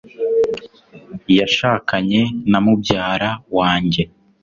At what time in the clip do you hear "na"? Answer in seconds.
2.49-2.59